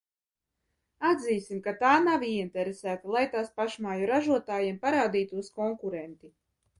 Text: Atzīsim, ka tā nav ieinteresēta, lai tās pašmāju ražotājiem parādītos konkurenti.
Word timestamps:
Atzīsim, 1.09 1.57
ka 1.67 1.73
tā 1.83 1.91
nav 2.05 2.25
ieinteresēta, 2.29 3.11
lai 3.15 3.21
tās 3.33 3.51
pašmāju 3.59 4.07
ražotājiem 4.13 4.81
parādītos 4.87 5.53
konkurenti. 5.61 6.31